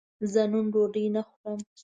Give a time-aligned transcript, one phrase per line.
[0.31, 1.59] زه نن ډوډی نه خورم